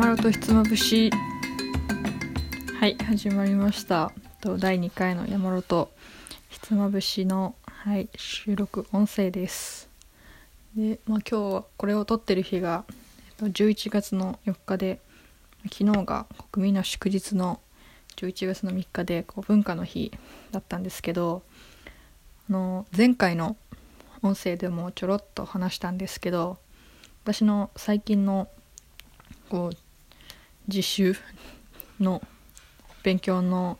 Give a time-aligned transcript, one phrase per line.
[0.00, 1.10] 山とひつまぶし。
[2.78, 4.12] はい始まりました。
[4.40, 5.90] と第2回の山と
[6.48, 9.90] ひつまぶしの、はい、収録音声です。
[10.76, 12.92] で、まあ、今日はこれを撮ってる日が、え
[13.32, 15.00] っと、11月の4日で
[15.64, 17.60] 昨日が国民の祝日の
[18.14, 20.12] 11月の3日でこう文化の日
[20.52, 21.42] だったんですけど
[22.48, 23.56] あの前回の
[24.22, 26.58] 音声でもちょろっと話したんですけど
[27.24, 28.46] 私の最近の
[29.48, 29.87] こう
[30.68, 31.16] 実習
[31.98, 32.22] の
[33.02, 33.78] 勉強の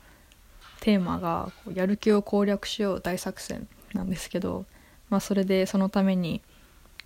[0.80, 4.64] テーマが「やる気を攻略しよう大作戦」なんですけど、
[5.10, 6.40] まあ、それでそのために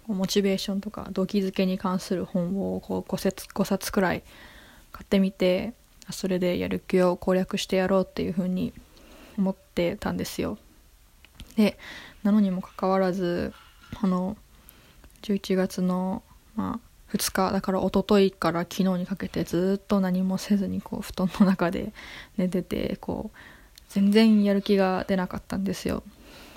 [0.07, 4.23] モチベーションとか動機づけに関する本をこう 5, 冊5冊くらい
[4.91, 5.75] 買ってみて
[6.11, 8.73] それでやる気を攻略してやろうっていうふうに
[9.39, 10.59] 思ってたんですよ。
[11.57, 11.79] で
[12.23, 13.53] なのにもかかわらず
[14.01, 14.37] あの
[15.23, 16.23] 11月の、
[16.57, 21.93] まあ、2日だから一昨日から昨日にかけてずっと何もせずにこう布団の中で
[22.39, 23.39] 寝ててこう
[23.89, 26.03] 全然やる気が出なかったんですよ。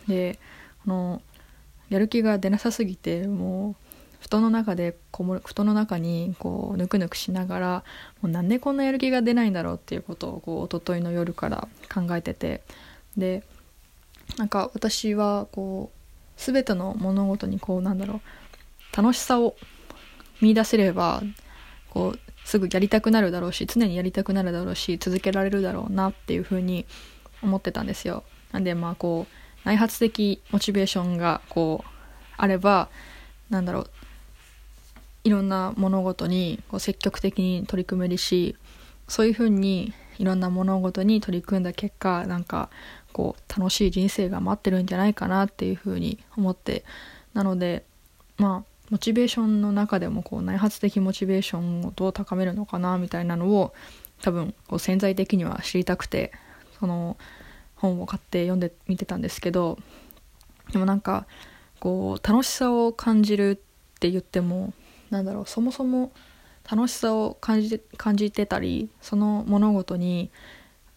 [0.08, 0.40] で
[0.86, 1.22] あの
[1.90, 3.76] やる気が出なさすぎてもう
[4.22, 7.84] 布団の中でこも布団の中にこうぬくぬくしながら
[8.22, 12.64] もうなんでこんなやる気が出ないんだろうっていうことをこう一昨日の夜から考えてて
[13.18, 13.44] で
[14.38, 18.22] なんか私はこう全ての物事にこうなんだろ
[18.94, 19.56] う楽しさを
[20.42, 21.22] 見出せれば
[21.90, 26.86] こうすぐやりたくなるだろうし常にやりたくなるだろうし続けられるだろうなっていうふうに
[27.42, 28.24] 思ってたんですよ。
[28.52, 31.90] なんでまあこう内発的モチベーションがこう
[32.38, 32.90] あれば
[33.50, 33.90] なんだろう
[35.24, 38.56] いろんな物事にこう積極的に取り組めるし
[39.08, 42.70] そういうふうにいろんな物事に取り組んだ結果なんか
[43.12, 46.84] こう楽しい人生が待ってるんじゃないかなっていうふうに思って
[47.34, 47.84] なので
[48.38, 53.74] まあモチベーションの中でもこう内発的モチベーションをどう高めるのかなみたいなのを
[54.22, 56.32] 多分こう潜在的には知りたくて
[56.80, 57.18] その
[57.76, 59.78] 本を買って読んでみてたんですけど
[60.72, 61.26] でもなんか
[61.80, 64.74] こう楽しさを感じるって言っても
[65.10, 66.12] なんだろうそもそも
[66.70, 70.32] 楽しさを感じ感じてたりその物事に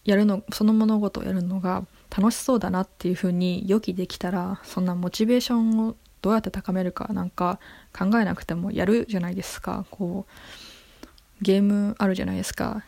[0.05, 1.85] やるのその物事をやるのが
[2.17, 7.59] 楽しそうだなっていうふうに予期できたらそんなモチベーションをどうやって高めるかなんか
[7.97, 9.87] 考えなくてもやるじゃないですか。
[9.91, 11.09] こう
[11.41, 12.83] ゲームあるじゃないですか。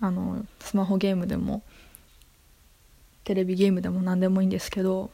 [0.00, 1.62] あのスマホゲームでも
[3.24, 5.10] テレビゲームでも何でもいいんですけど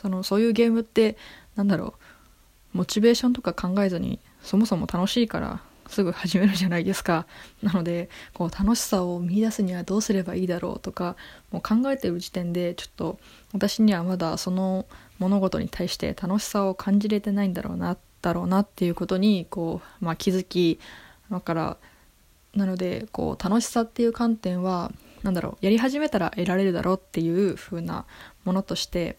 [0.00, 1.16] そのそういうゲームって
[1.56, 1.94] なんだろ
[2.74, 7.26] うモチベーションとか考えずにそもそも楽しいからすぐ始めるじゃないですか。
[7.62, 11.16] なのでこう楽しさを見出すにはどうすればいいだろうとか
[11.50, 13.18] もう考えてる時点でちょっと
[13.52, 14.86] 私にはまだその
[15.18, 20.78] 物事に対して楽しさを感じれてないんだろうなだろうなっていうことにこう、まあ、気づき
[21.30, 21.76] だから
[22.54, 28.06] なのでこう楽しさっていう観点は何だろうやり始めたら得られるだろうっていう風な
[28.44, 29.16] ものとして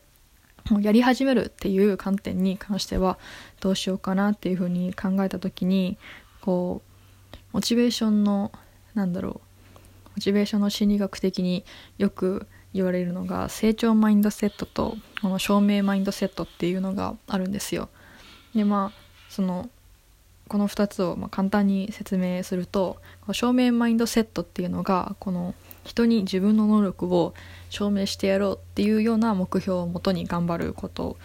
[0.81, 3.17] やり始めるっていう観点に関しては
[3.59, 5.97] どうしようかなっていうふうに考えた時に
[6.41, 6.81] こ
[7.33, 8.51] うモチベーションの
[8.93, 9.33] なんだろう
[10.15, 11.63] モチベーションの心理学的に
[11.97, 17.89] よく言われるのが成長マインドセットとこの証明マインドセットっていうのがあるんですよ。
[18.55, 19.69] でまあその
[20.47, 22.97] この2つをま簡単に説明すると
[23.31, 27.33] 証明マインドセットっていうのがこの人に自分の能力を
[27.69, 31.17] 証明してやろうっていうような目標をもとに頑張ること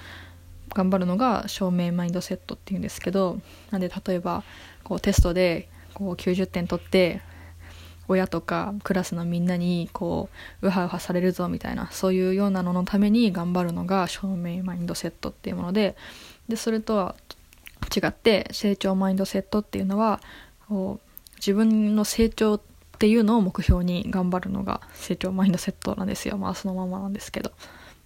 [0.76, 4.44] 頑張るのが証明マインドセットっていうんですけどなんで例えば
[4.84, 7.22] こうテストでこう90点取って
[8.08, 10.28] 親とかクラスのみんなにこ
[10.60, 15.96] うウハウハされるぞみたいなそういうようなののために頑張るのが証明マインドセットっていうもので
[16.46, 17.16] でそれとは
[17.96, 20.20] 違って成長マインドセットっていうのは
[20.68, 22.60] こう自分の成長っ
[22.98, 26.38] ていうのを目標に頑張るのが成長マインドセットなんですよ。
[26.38, 27.52] まあそのままなんですけど。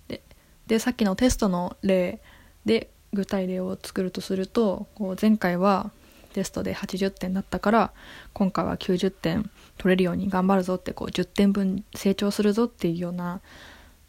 [0.09, 0.21] で
[0.67, 2.21] でさっきのテストの例
[2.65, 5.91] で具体例を作るとするとこう前回は
[6.33, 7.93] テストで80点だったから
[8.33, 13.41] 今回は90点取れるように頑張るぞってこう10点分成長するぞっていうような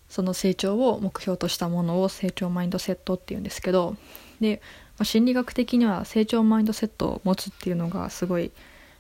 [0.10, 3.96] その成長を目標としたものを成長マインドセットっていうんですけど
[4.42, 4.62] で、
[4.98, 8.52] まあ、心理学的には成長マインドセットを持つっていうのがすごい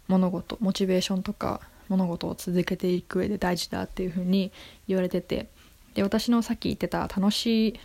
[0.07, 4.51] 物事モチベーションとか物事を続けていく上で大事だっていうふうに
[4.87, 5.47] 言われてて
[5.93, 7.79] で私のさっき言ってた楽しい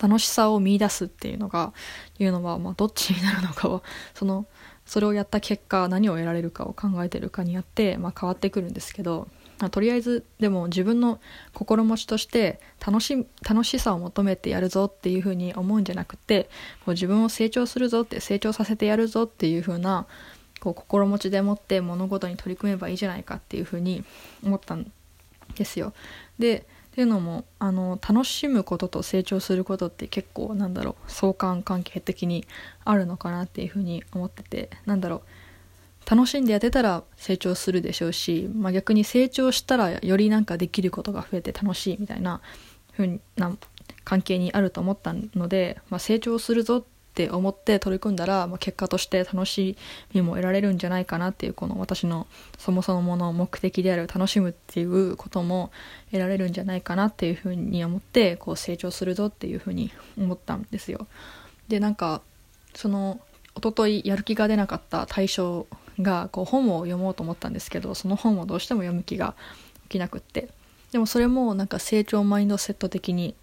[0.00, 1.72] 楽しさを見いだすっていうのが
[2.18, 3.82] いうのは、まあ、どっちになるのかを
[4.14, 4.46] その
[4.86, 9.28] それをやった結果何を得られるかを考えてるかによって、まあ、変わってくるんですけど、
[9.58, 11.20] まあ、とりあえずでも自分の
[11.52, 16.44] 心持ちとして楽し楽しさを求めてやるぞっていうふうに思うんじゃなくて
[16.86, 20.06] こう自分を成長するぞって成長させてやるぞっていうふうな
[20.60, 24.04] こう心持ちでもって物事に取り組めばいいじゃないかっていうふうに
[24.42, 24.90] 思ったん
[25.54, 25.92] ですよ。
[26.38, 26.66] で
[26.98, 32.44] っていうのもあの楽しむことと成長することって結構なんだろう相関関係的に
[32.84, 35.22] あるのかなっていうふうに思っててなんだろ
[36.04, 42.40] う楽しんでやってたら成長するでしょうし、まあ、逆に成長したらよりなんかできることが増えて楽しいみたいな
[42.96, 43.56] 風な
[44.02, 49.76] 関係にあると思ったので、まあ、成長するぞってって思って取り組んだら、まあ、結果として楽し
[50.14, 52.28] みも得られるんじゃないかなっていうこの私の
[52.58, 55.72] そもそもの目的である楽しむっていうことも
[56.12, 61.08] 得られるんじゃないかなっていうふうに思ってこう成長するぞっていうふうに思ったんですよ。
[61.66, 62.22] でなんか
[62.72, 63.20] その
[63.56, 65.66] 一昨日やる気が出なかった対象
[66.00, 69.34] がこう本を読もうと思ったんですけどその本をどうしても読む気が
[69.88, 70.50] 起きなくって
[70.92, 73.34] でもそれもなんか成長マインドセット的に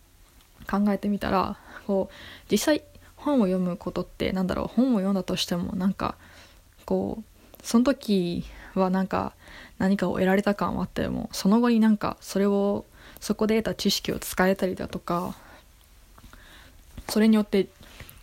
[0.72, 2.14] 考えてみたらこう
[2.50, 2.84] 実際
[3.26, 6.16] 本を読むことってなんだろう本を読んだとしてもなんか
[6.86, 8.46] こうその時
[8.76, 9.34] はなんか
[9.80, 12.86] 何かを得られた感はあってもその後になんかそれを
[13.20, 15.36] そこで得た知識を使えたりだとか
[17.10, 17.68] それによって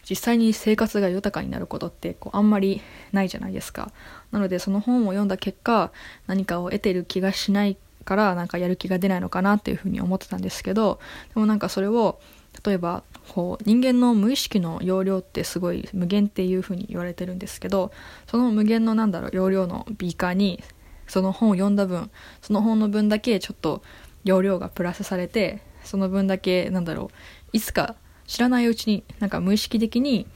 [0.09, 2.81] 実際に生活が豊かになることってこうあんまり
[3.13, 3.93] ないじゃないですか。
[4.31, 5.93] なのでその本を読んだ結果
[6.27, 11.01] 何かを得てる気がしないからなんかやる気が出ないのかなっていうふうに思ってたんですけど
[11.35, 12.21] でもなんかそれを
[12.65, 17.93] 例えばこう人間の無意識の容量ってすごい無限っていうふうに言われてるんですけど
[18.27, 20.63] その無限のなんだろう容量のビーカーに
[21.07, 22.11] その本を読んだ分
[22.43, 23.83] その本の分だけちょっと
[24.25, 27.11] 容量がプラスされてその分だけなんだろ
[27.53, 27.97] ういつか
[28.27, 30.27] 知らないうちになんか無意識的に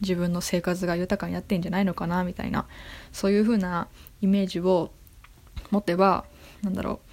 [0.00, 2.66] 自分の生活が豊かになってんじゃないのかなみたいな
[3.12, 3.88] そういう風な
[4.20, 4.90] イメージを
[5.70, 6.24] 持てば
[6.62, 7.07] なんだろう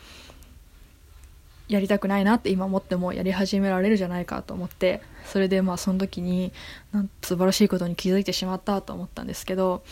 [1.67, 6.53] やりたくないなって今思ってもやり始められるじゃないかと思ってそれでまあその時に
[6.91, 9.83] なん素晴らしいことに気づいてしまったと思ったんですけど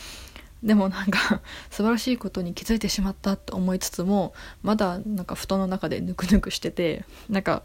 [0.61, 1.41] でもなんか
[1.71, 7.63] 素晴らしいことに気づいてしまったと思いつつもまだなんか布団の中でぬくぬくしててなんか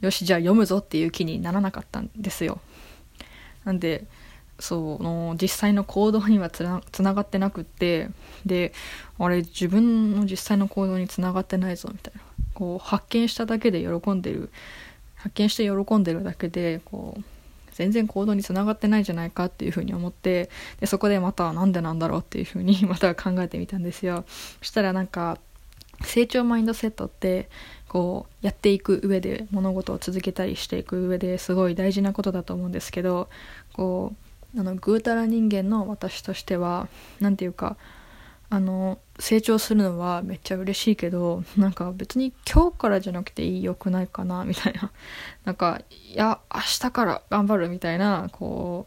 [0.00, 2.60] よしじゃあ読むぞっていう気にならなかったんですよ。
[3.64, 4.06] なんで
[4.60, 8.10] その実際の行動にはつなつながってなくって
[8.46, 8.72] で
[9.18, 12.22] あれ自分の実際の行動につながってないぞみたいな
[12.58, 14.50] こう発見しただけで喜んでる
[15.14, 17.22] 発見して喜んでるだけでこう
[17.70, 20.50] 全然行動につながってないじゃないかっていうふうに思って
[20.80, 24.24] でそこでまたなんでなんだろうっていうふうに また考えてみたんですよ。
[24.58, 25.38] そしたらなんか
[26.02, 27.48] 成長マインドセットって
[27.86, 33.28] こうやっていく上で物事を続けたりしていく上ですごい大事なことだと思うんですけど
[33.72, 34.14] こ
[34.56, 36.88] うあのぐうたら人間の私としては
[37.20, 37.76] 何て言うか
[38.50, 44.90] あの成長するのはめっちゃ嬉しいけど なんか別に今日からじゃなくていいよくないかなみたいな。
[45.44, 48.86] なんかいや明日から頑張るみたいなこ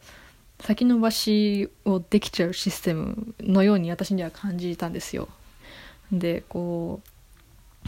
[0.60, 5.28] う先延ばしをできちゃうシステムのように私には感じたんですよ。
[6.12, 7.88] でこう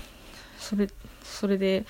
[0.60, 0.90] それ
[1.24, 1.86] それで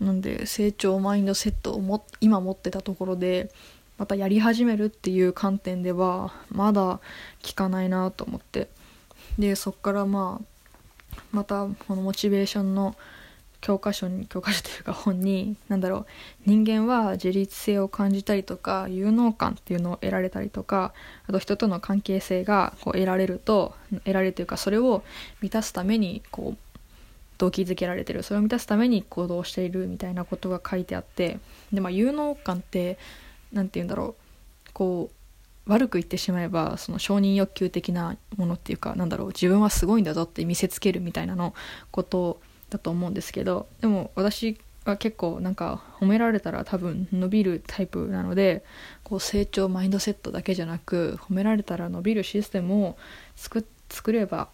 [0.00, 3.50] なんで成長マインドセットをも今持ってたところで
[3.98, 7.00] またやり始めるっていう観点ではまだ
[7.46, 8.68] 効かないなと思って。
[9.38, 12.94] でそっからまあまたこのモチベーションの
[13.60, 16.06] 教科書に教科書というか本に何だろう
[16.46, 20.92] 人間は自立性を感じたりとか有能感っていうのを得られたりとか
[21.28, 25.04] あと人との関係性がこう得られると得られるというかそれを
[25.40, 26.58] 満たすためにこう
[27.38, 28.22] 動機づけられてる。
[28.22, 31.38] それを満たすために行動しているみたいなことが書いてあって
[31.72, 32.98] で、まあ、有能感って
[33.52, 34.14] 何て言うんだろ
[34.68, 35.21] うこう
[35.66, 41.54] 悪く言ってしまえばその承認欲求的なものっていうかなんだろう自分はすごいんだぞって見せつけるみたいなの
[41.90, 42.40] こと
[42.70, 48.64] だと思うんですけどでも私は結構なんか褒められたら多分伸びるタイプなので
[49.04, 52.96] こう成長マインドセットだけじゃなく褒められたら伸びるシステムを
[53.36, 54.48] 作作れば、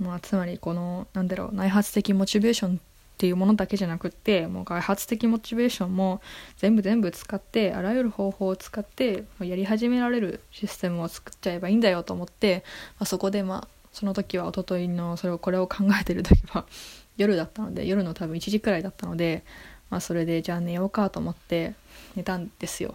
[0.00, 2.80] まあ、つまりこのなんだろう内発的モチベーション
[3.18, 6.20] っていうものだけじゃなくってもう外発的モチベーションも
[6.56, 12.62] 全部全部使ってあらゆる方法を使ってやり始められるシステムを作っちゃえばいいんだよと思って、
[13.00, 16.64] まあ、そこでまあその時は一昨日のそれをこれを考えてる時は
[17.18, 19.42] 夜だったので夜の多分1時くらいだったので、
[19.90, 21.74] まあ、それでじゃあ寝ようかと思って
[22.14, 22.94] 寝たんですよ。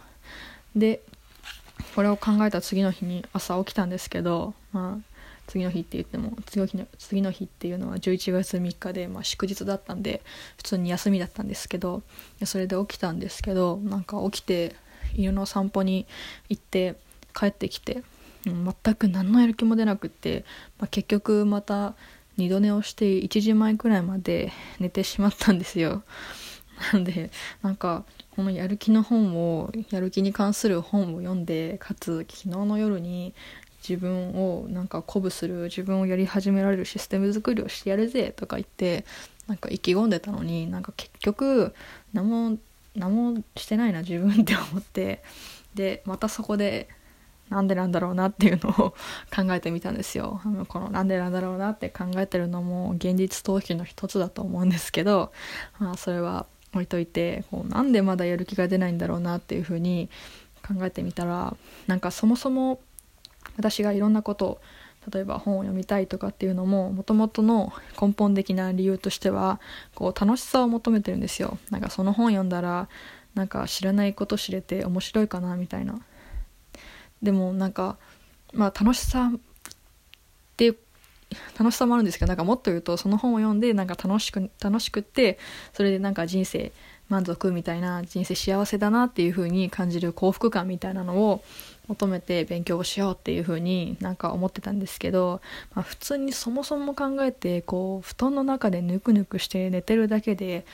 [0.74, 1.02] で
[1.96, 5.13] これを考えた次の日に朝起きたんですけどまあ
[5.48, 10.22] 次の日って言っても次の日の次の日っていうのは11月3日で、まあ、祝日だったんで
[10.58, 12.02] 普通に休みだったんですけど
[12.46, 14.76] それで起きたんですけどなんか起きて
[15.16, 16.08] 犬の散歩に
[16.50, 16.96] 行って
[17.34, 18.04] 帰ってきて、
[18.46, 20.46] 全く何のやる気も出なくって、
[20.80, 21.96] まあ、結局また
[22.38, 26.04] 二度寝をして1時前くらいまで寝てしまったんですよ。
[26.92, 27.30] なんで
[27.62, 33.34] なんかこのやる気の本をやる気に関する本を読んでかつ昨日の夜に
[33.88, 39.06] 自分をなんか鼓舞する自分をやり始められるシステム作りをしてやるぜとか言って
[39.48, 41.74] なんか意気込んでたのになんか結局
[42.14, 42.58] 何も
[42.96, 45.22] 何もしてないな自分って思って
[45.76, 46.88] でまたそこで
[47.50, 48.74] なんでなんだろうなっていうのを
[49.36, 50.42] 考えてみたんですよ。
[50.44, 55.32] あのこのなんでなんだろうなって考えてるのも現実逃避の一つだと思うんですけど、
[55.80, 60.10] まあ、それは置いといてこうなんでまだやる気が出ないんだろうなっていうふうに
[60.68, 62.80] 考えてみたらなんかそもそも
[63.58, 64.62] 私がいろんなことを
[65.12, 69.60] 例えば本を読みたいとかっていうのももともとの根本的な理由としては
[69.96, 71.58] こう楽しさを求めてるんですよ。
[71.70, 72.88] なんかその本読んだら
[73.36, 76.00] なんか知らないこと知れて面白いかなみたいな。
[77.22, 77.98] でもなんか
[78.54, 79.40] まあ楽しさっ
[80.56, 80.76] て
[81.58, 85.40] 楽しさもあるんですけどなんかもっと言うとその本を読んでなんか楽しく楽しくって
[85.74, 86.72] それでなんか人生
[87.10, 91.44] 満足みたいな人生幸せだなっていう風に感じる幸福感みたいなのを
[91.88, 95.42] 求めて勉強をしようっていう風になんか思ってたんですけど、
[95.76, 100.66] まあ、普通にそもそも考えてこう布団の中でぬくぬくして寝てるだけで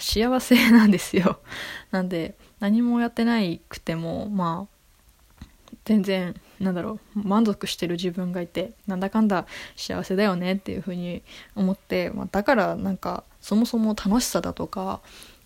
[0.00, 1.38] 幸せなんですよ。
[1.90, 5.44] なんで何もやってないくてもまあ
[5.84, 11.22] 全然なんだろう満足してる自分がいてなんだかんだ幸せだよねっていう風に
[11.54, 15.00] 思って、まあ、だからなんかそもそも楽しさだとか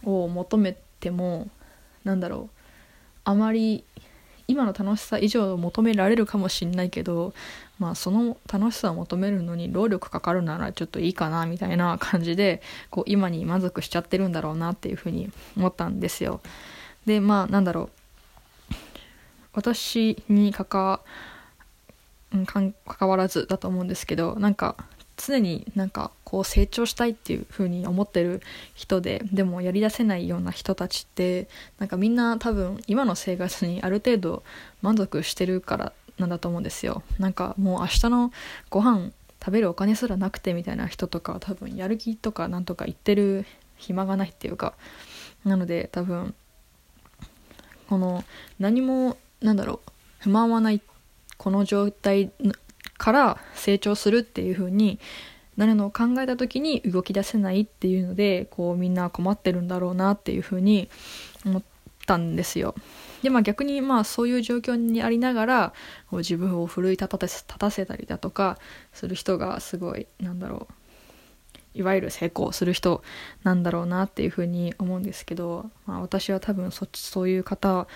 [0.05, 1.49] を求めても
[2.05, 2.59] なんだろう
[3.25, 3.85] あまり
[4.49, 7.35] 今の楽しさ以上求められるかもしんないけど
[7.79, 16.41] まあその楽しさを求めるのに労力かかるならちょっといいかなみたいな感じでこう今に満足しちゃってるんだろうなっていうふうに思ったんですよ。
[17.05, 17.91] でまあなんだろ
[18.71, 18.75] う
[19.53, 21.01] 私に関
[23.01, 24.77] わらずだと思うんですけどなんか
[25.19, 28.41] 常になんかこう成長したいっていう風に思ってる
[28.75, 31.49] 人ででもやりだせないような人たちって
[31.79, 34.43] なんかみんな多分今の生活にある程度
[34.81, 37.03] 満足してるからなんだと思うんですよ。
[37.19, 38.33] なんかもう明日の
[38.71, 39.11] ご飯
[39.41, 43.45] 食べるお金すらなくてみたいな人とか多分やる気とかなんとか言ってる
[43.77, 44.75] 暇がないっていうか。
[45.45, 46.35] なので多分
[47.89, 48.25] この
[48.59, 50.83] 何もなんだろう不満はない
[51.37, 52.33] この状態
[52.99, 54.99] から成長するっていう風に
[55.57, 60.89] なるのを考えた時に動き出せないっていうのでこうみんな困ってるんだろうなっていう風に
[61.45, 61.63] 思っ
[62.07, 62.75] たんですよ。
[63.23, 65.73] でまあ逆にまあそういう状況にありながら
[66.11, 68.59] こう自分を奮い立たせ立たせたりだとか
[68.93, 70.75] する人がすごいなんだろう
[71.75, 73.03] いわゆる成功する人
[73.43, 77.87] なんだろうなっていうふうに思うんですけど、まあ、私は多分そそういう方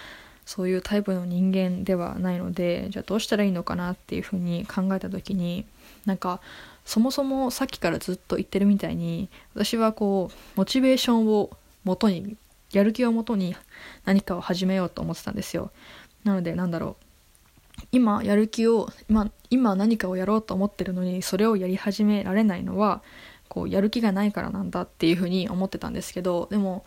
[0.44, 5.64] そういうタイプの人間ではないのでじゃあどうしたらいいのかなっていうふうに考えた時に
[6.04, 6.40] なんか
[6.84, 11.50] そもそもさっきからずっと言ってるみたいに私はこうモチベーションを
[11.84, 12.37] もとに
[12.72, 13.54] やる気をもとに
[14.04, 15.70] 何かを始めようと思ってたんですよ。
[16.25, 17.04] なのでなんだろう。
[17.90, 23.02] 今やる気を今今何かをやろうと思ってるのにそれをやり始められないのは
[23.49, 26.84] こうやる気がないからなんだっていうふうに思ってたんですけどでも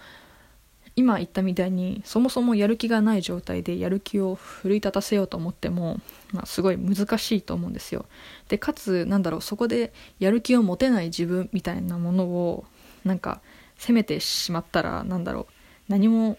[0.96, 6.00] 今言ったみたいにそもそもやる気がない状態でやる気を奮い立たせようと思っても、
[6.32, 8.06] まあ、すごい難しいと思うんですよ。
[8.48, 12.66] でかつなんだろうそこでやる気を持てない自分みたいなものを
[13.04, 13.42] なんか
[13.78, 15.46] 責めてしまったらなんだろう
[15.90, 16.38] 何も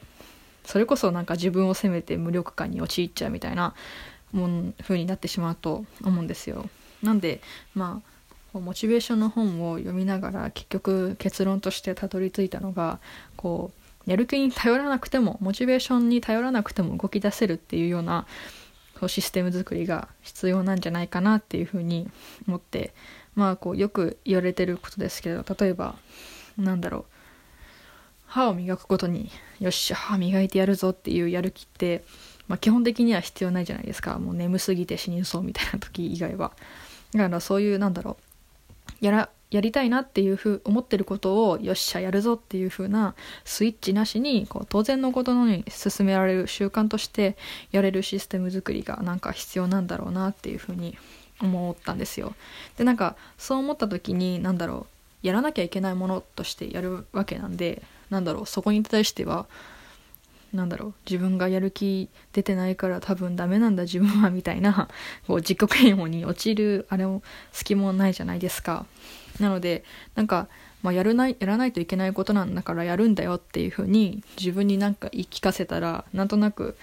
[0.65, 3.75] それこそなんか自分を責めて無力感に陥っちゃうみたいな
[4.33, 6.69] もん風になってしまうと思うんですよ。
[7.03, 7.41] なんで
[7.75, 8.03] ま
[8.55, 13.01] あモチベーションの本を読みながら結局結論としてたどり着いたのが
[13.37, 18.27] こうやる気に頼らなくてもモチベーションに頼らなくても動き出せるっていうような
[18.99, 22.09] こうシステム作りが必要なんじゃないかなっていうふうに
[22.49, 22.95] 思って
[23.35, 25.97] まあこうよく言われてることですけど例えば
[26.57, 27.05] なんだろう。
[28.27, 32.05] 歯を磨くことによし歯磨いてやるぞっていうやる気って、
[32.49, 34.19] まあ、基本的には必要ないじゃないですか。
[34.19, 36.53] もう眠すぎて死にそうみたいな時以外は。
[37.15, 38.17] だからそういうなんだろ
[39.01, 39.05] う。
[39.05, 47.37] やらやりたいなっていうふう思ってることをよっしゃやるぞっていう風なスイッチなしにこう当然のことのように進められる習慣として
[47.71, 50.99] やれるシステム作りがなんか必要なんだろうなっていう風に
[51.41, 52.35] 思ったんですよ。
[52.77, 54.87] でなんかそう思った時に何だろ
[55.23, 59.47] うやらなきゃいけないものとしてやるわけなんでなんだろうそこに対しては
[60.57, 64.89] なんだろう自分がやる気出てないから多分ダメなんだ自分はみたいな
[65.27, 67.23] こう自己嫌悪に陥るあれも
[67.53, 68.87] 隙もないじゃないですか。
[69.39, 69.85] なので
[70.15, 70.49] なんか、
[70.83, 76.77] まあ、やるないやらないといけないことなんだからやるんだよっていうふうに自分になんか言い聞かせたらなんとなく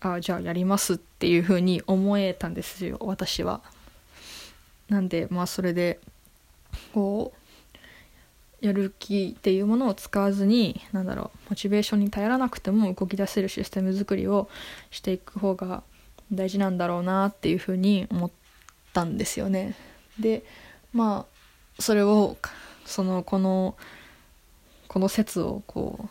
[0.00, 3.60] あじゃあやりますっていうふうに思えたんですよ私は。
[4.88, 6.00] なんでまあそれで
[6.94, 7.45] こう
[8.66, 14.48] やる気っていうものを使わずに何だろうモチベーションに頼らなくても動き出せるシステム作りを
[14.90, 15.82] していく方が
[16.32, 18.30] 大事なんだろうなっていうふうに思っ
[18.92, 19.76] たんですよね。
[20.18, 20.44] で
[20.92, 22.36] まあそれを
[22.84, 23.76] そのこの
[24.88, 26.08] この説をこ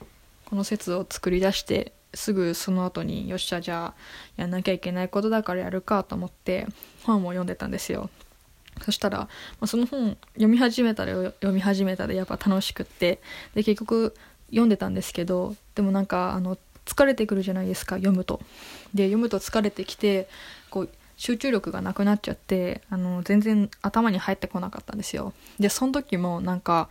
[0.00, 0.04] う
[0.48, 4.00] この説を作り出してすぐその後によっしゃじゃあ
[4.36, 6.66] やんなきゃいけないことだからやるかと思って
[7.02, 8.08] 本を読んでたんですよ。
[8.82, 9.28] そしたら、ま
[9.62, 13.20] あ、その本読み始めたら読み始めたでやっぱ楽しくって
[13.54, 14.14] で結局
[14.50, 18.40] 読んでたんですけどでもなんかあの疲れてくるじゃないですか読むと。
[18.94, 20.28] で読むと疲れてきて
[20.70, 25.32] こう集中力がなくなっちゃってあの全然頭に入ってこなかったんですよ。
[25.58, 26.88] でその時もなんか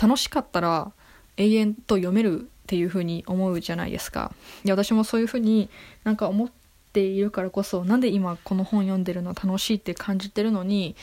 [0.00, 0.92] 楽しかったら
[1.36, 4.32] 永遠と読めるっていう風に思うじゃないですか。
[4.64, 5.68] で私もそういう風に
[6.04, 6.50] なんか思っ
[6.96, 10.96] ているからこそなんで今この本読んでるの楽しいって感じてるのに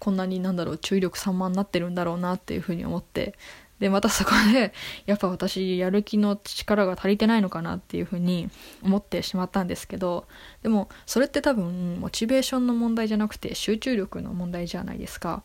[0.00, 3.34] こんなになんだろう注意力散漫になってるんだろうなっていう風に思って
[3.78, 4.72] でまたそこで
[5.06, 8.50] やっぱ私やる気の力が足りてないのかなっていうふうに
[8.82, 10.26] 思ってしまったんですけど
[10.64, 15.44] でもそれって多分モチベーションの問題じゃなくて集中力の問題じゃないですか。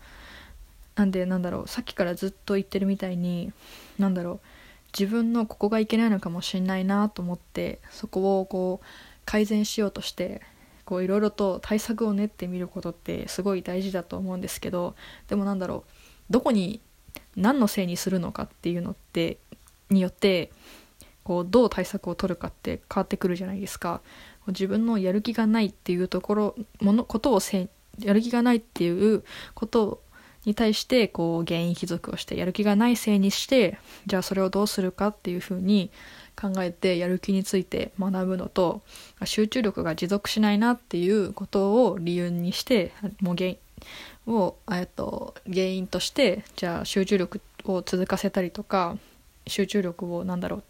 [0.95, 3.51] なんでなんだろうさっきからずっと言ってるみたいに
[3.97, 4.39] なんだろう
[4.97, 8.85] 自分のここがいけないのかもしれないなと思ってそこをこう
[9.25, 10.41] 改善しようとして
[10.85, 14.95] こういろいろと対策を練ってみることってすごい大事だと思うんですけど
[15.27, 15.91] でもなんだろう
[16.29, 16.81] どこに
[17.35, 19.37] 何のせいにするのかっていうのって
[19.89, 20.51] によって
[21.23, 24.01] こうどう対策を取るかって変わってくるじゃないですか。
[24.47, 30.01] 自分のやる気がないっていうところものことをせやる気がないっていうこと
[30.45, 35.91] に対してこう原因帰属をしてやる気がないせいにしてじゃあそれをどうするかっていうふうに
[36.35, 38.81] 考えてやる気について学ぶのと
[39.23, 43.57] 集中力が持続しないなっていうことを理由にしてもう原因
[44.27, 48.97] を、っと、原因としてじゃあ集中力を続かせたりとか
[49.47, 50.63] 集中力をなんだろう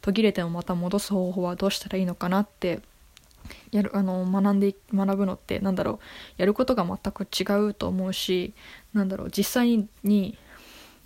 [0.00, 2.80] 途切れてもまた戻す方法はどうしたらいいのかなって
[3.72, 5.98] やるあの学んで学ぶのってなんだろう
[6.36, 8.54] やることが全く違うと思うし
[8.92, 10.38] なんだろう実際に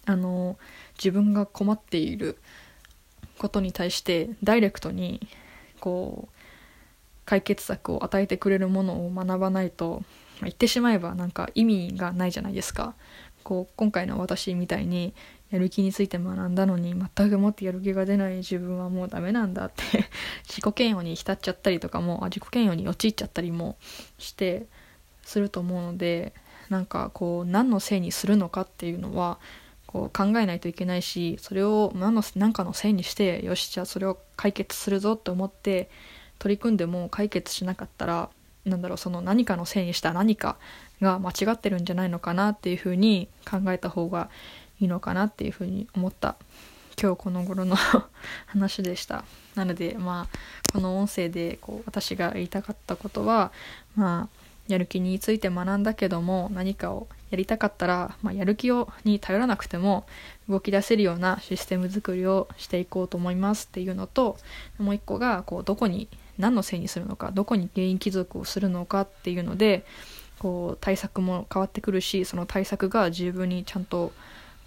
[0.06, 0.58] あの
[0.96, 2.38] 自分が困っている
[3.38, 5.26] ことに対してダイレクトに
[5.80, 6.38] こう
[7.24, 10.02] 解決策を与えてくれるものを学ばないと
[10.40, 12.94] 言ってしまえばなんか意味がないじゃないですか。
[13.44, 15.14] こう今回の私みたいに
[15.50, 20.10] やる気について学んだのに全くもってやる気が出ない自分はもうダメなんだって
[20.44, 23.78] 自己嫌悪に浸っちゃったりとかも自己嫌悪に陥っちゃったりも
[24.18, 24.66] して
[25.22, 26.34] すると思うので
[26.68, 29.38] なんかこう何のせいにするのかっていうのは
[29.88, 35.88] こう考えないといけないしそれを何の何かのせいにしてよしじゃあそれを解決するぞと思って
[36.38, 38.28] 取り組んでも解決しなかったら
[38.66, 40.56] なんだろうその何かのせいにした何か
[41.00, 44.28] が間違ってるんじゃないのかなっていうふうに考えた方が
[44.78, 46.36] いいのかなっていうふうに思った。
[47.00, 47.76] 今日この頃の
[48.46, 49.24] 話でした。
[49.54, 53.52] なのでまあこの音声でこう私が言いたかったことは
[53.96, 60.06] まあやる気について学んだけども何かをやりたかったら、まあ、やる気をに頼らなくても
[60.48, 64.38] 動き出せるようなシステム作りをしていこうと思いますっていうのと
[64.78, 69.84] もう一個がこうどこに何のせいにするのかどこに原因帰属をするのかっていうので
[70.38, 74.12] こう対策も変わってくるしその対策が十分にちゃんと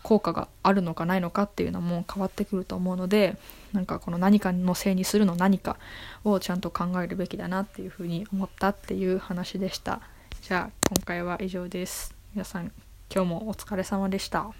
[0.03, 3.37] 効果があるのかないのかっていうのも変わってくると思うので
[3.71, 5.77] なんかこの何かのせいにするの何か
[6.23, 10.01] をちゃんと考えるべきだなっていうふうに思ったっていう話でした。
[10.41, 12.20] じゃあ今回は以上です。
[12.33, 12.71] 皆さん
[13.13, 14.51] 今日もお疲れ様でした。